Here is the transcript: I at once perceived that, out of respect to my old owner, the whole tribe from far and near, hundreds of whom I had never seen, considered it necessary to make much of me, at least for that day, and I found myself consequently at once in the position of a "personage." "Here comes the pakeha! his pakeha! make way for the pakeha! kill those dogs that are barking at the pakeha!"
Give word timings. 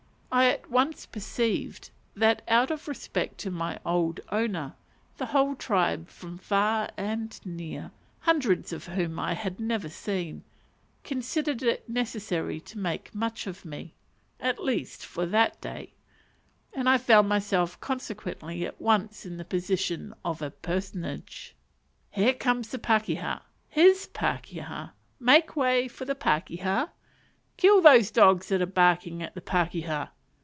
I 0.33 0.45
at 0.47 0.69
once 0.71 1.05
perceived 1.05 1.89
that, 2.15 2.41
out 2.47 2.71
of 2.71 2.87
respect 2.87 3.37
to 3.39 3.51
my 3.51 3.77
old 3.85 4.21
owner, 4.31 4.75
the 5.17 5.25
whole 5.25 5.55
tribe 5.55 6.07
from 6.07 6.37
far 6.37 6.89
and 6.95 7.37
near, 7.45 7.91
hundreds 8.21 8.71
of 8.71 8.85
whom 8.85 9.19
I 9.19 9.33
had 9.33 9.59
never 9.59 9.89
seen, 9.89 10.45
considered 11.03 11.61
it 11.63 11.89
necessary 11.89 12.61
to 12.61 12.77
make 12.77 13.13
much 13.13 13.45
of 13.45 13.65
me, 13.65 13.93
at 14.39 14.63
least 14.63 15.05
for 15.05 15.25
that 15.25 15.59
day, 15.59 15.91
and 16.71 16.87
I 16.87 16.97
found 16.97 17.27
myself 17.27 17.77
consequently 17.81 18.65
at 18.65 18.79
once 18.79 19.25
in 19.25 19.35
the 19.35 19.43
position 19.43 20.13
of 20.23 20.41
a 20.41 20.49
"personage." 20.49 21.57
"Here 22.09 22.33
comes 22.33 22.69
the 22.69 22.79
pakeha! 22.79 23.39
his 23.67 24.07
pakeha! 24.07 24.91
make 25.19 25.57
way 25.57 25.89
for 25.89 26.05
the 26.05 26.15
pakeha! 26.15 26.87
kill 27.57 27.81
those 27.81 28.11
dogs 28.11 28.47
that 28.47 28.61
are 28.61 28.65
barking 28.65 29.21
at 29.21 29.35
the 29.35 29.41
pakeha!" 29.41 30.11